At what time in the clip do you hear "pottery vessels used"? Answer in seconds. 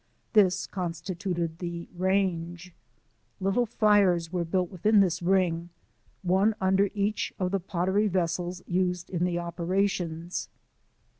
7.59-9.11